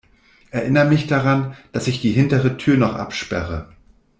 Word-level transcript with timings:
Erinner 0.49 0.83
mich 0.85 1.05
daran, 1.05 1.55
dass 1.73 1.85
ich 1.85 2.01
die 2.01 2.09
hintere 2.11 2.57
Tür 2.57 2.75
noch 2.75 2.95
absperre. 2.95 3.69